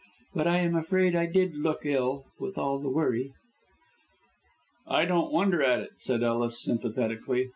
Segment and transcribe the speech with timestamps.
[0.33, 3.33] But I am afraid I did look ill, with all the worry."
[4.87, 7.49] "I don't wonder at it," said Ellis, sympathetically.